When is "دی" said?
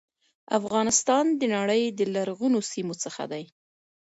3.31-3.43